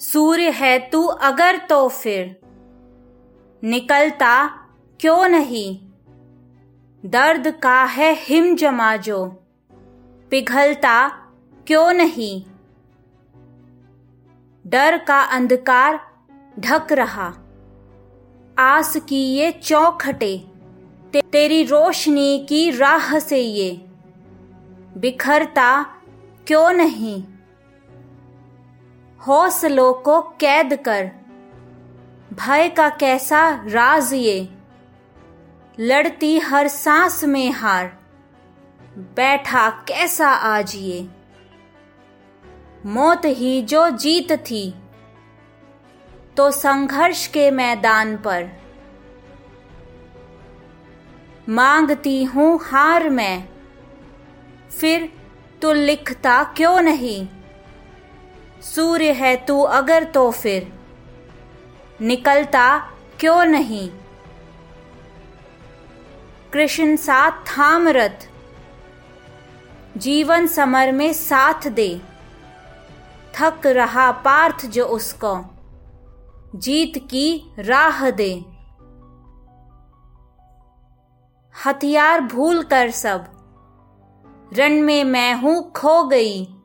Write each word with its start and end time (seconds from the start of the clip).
सूर्य 0.00 0.50
है 0.50 0.78
तू 0.78 1.02
अगर 1.02 1.56
तो 1.56 1.88
फिर। 1.88 2.40
निकलता 3.64 4.48
क्यों 5.00 5.28
नहीं? 5.28 5.78
दर्द 7.10 7.50
का 7.50 7.84
है 7.84 8.14
हिम 8.18 8.56
जमा 8.56 8.96
जो। 8.96 9.26
पिघलता 10.30 11.08
क्यों 11.66 11.92
नहीं? 11.92 12.42
डर 14.66 14.98
का 14.98 15.20
अंधकार 15.20 16.10
ढक 16.58 16.92
रहा। 16.92 17.34
आस 18.58 18.96
की 18.96 19.34
ये 19.34 19.52
चौखटे 19.52 20.44
ते, 21.12 21.22
तेरी 21.22 21.62
रोशनी 21.62 22.46
की 22.48 22.70
राह 22.70 23.18
से 23.18 23.38
ये। 23.38 23.86
बिखरता 24.96 25.82
क्यों 26.46 26.72
नहीं? 26.72 27.24
हौसलों 29.20 29.92
को 29.94 30.20
कैद 30.40 30.74
कर। 30.84 31.10
भय 32.32 32.68
का 32.68 32.88
कैसा 32.88 33.48
राज 33.66 34.12
ये? 34.12 34.48
लड़ती 35.80 36.38
हर 36.38 36.68
सांस 36.68 37.24
में 37.24 37.50
हार। 37.50 37.86
बैठा 39.16 39.68
कैसा 39.88 40.28
आज 40.28 40.74
ये? 40.76 41.08
मौत 42.86 43.22
ही 43.24 43.62
जो 43.62 43.88
जीत 43.90 44.32
थी 44.32 44.74
तो 46.36 46.50
संघर्ष 46.50 47.26
के 47.26 47.50
मैदान 47.50 48.16
पर। 48.16 48.48
मांगती 51.48 52.22
हूँ 52.24 52.58
हार 52.62 53.08
मैं, 53.10 53.48
फिर 54.70 55.12
तू 55.62 55.72
लिखता 55.72 56.42
क्यों 56.56 56.80
नहीं? 56.80 57.28
सूर्य 58.62 59.12
है 59.12 59.36
तू 59.36 59.62
अगर 59.62 60.04
तो 60.04 60.30
फिर। 60.30 60.72
निकलता 62.00 62.78
क्यों 63.20 63.44
नहीं? 63.44 63.90
कृष्ण 66.52 66.96
साथ 66.96 67.30
थाम 67.30 67.88
रथ 67.88 68.28
जीवन 69.96 70.46
समर 70.46 70.92
में 70.92 71.12
साथ 71.12 71.68
दे। 71.68 72.00
थक 73.34 73.66
रहा 73.66 74.12
पार्थ 74.12 74.66
जो 74.66 74.84
उसको। 74.84 75.44
जीत 76.54 76.92
की 76.98 77.50
राह 77.58 78.10
दे। 78.10 78.44
हथियार 81.66 82.20
भूल 82.20 82.62
कर 82.62 82.90
सब। 82.90 83.26
रण 84.52 84.80
में 84.80 85.04
मैं 85.04 85.34
हूँ 85.34 85.72
खो 85.72 86.04
गई। 86.04 86.55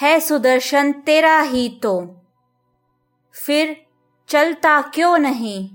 है 0.00 0.20
सुदर्शन 0.20 0.92
तेरा 0.92 1.40
ही 1.40 1.68
तो। 1.82 2.16
फिर 3.32 3.86
चलता 4.28 4.82
क्यों 4.82 5.18
नहीं? 5.18 5.70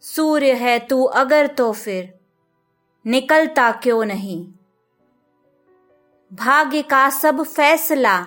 सूर्य 0.00 0.52
है 0.52 0.78
तू 0.78 1.04
अगर 1.04 1.46
तो 1.46 1.72
फिर 1.72 2.14
निकलता 3.06 3.72
क्यों 3.72 4.04
नहीं? 4.04 4.52
भाग्य 6.32 6.82
का 6.82 7.10
सब 7.10 7.42
फैसला 7.42 8.26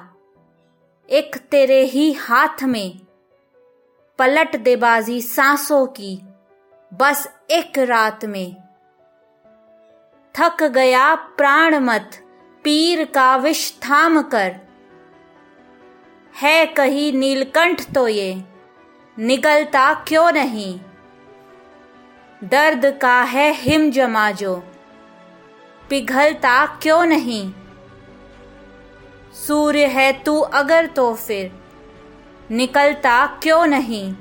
एक 1.10 1.38
तेरे 1.38 1.82
ही 1.82 2.14
हाथ 2.14 2.64
में। 2.64 3.00
पलट 4.20 4.56
दे 4.56 4.76
बाजी 4.76 5.22
सांसों 5.22 5.88
की, 5.88 6.22
बस 6.94 7.34
एक 7.52 7.78
रात 7.78 8.26
में। 8.26 8.56
थक 10.36 10.64
गया 10.64 11.16
प्राण 11.16 11.76
मत, 11.76 12.12
पीर 12.64 13.06
का 13.06 13.36
विष 13.36 13.72
थाम 13.74 14.22
कर 14.22 14.67
है 16.42 16.66
कहीं 16.66 17.14
नीलकंठ 17.14 17.94
तो 17.96 18.08
ये। 18.08 18.44
निगलता 19.20 19.94
क्यों 19.94 20.32
नहीं? 20.32 20.80
दर्द 22.44 23.00
का 23.02 23.22
है 23.22 23.54
हिम 23.54 23.92
जमा 23.92 24.32
जो। 24.32 24.64
पिघलता 25.90 26.66
क्यों 26.66 27.06
नहीं? 27.06 27.54
सूर्य 29.34 29.86
है 29.86 30.24
तू 30.24 30.40
अगर 30.40 30.86
तो 30.86 31.14
फिर। 31.14 31.52
निकलता 32.52 33.28
क्यों 33.28 33.66
नहीं? 33.66 34.16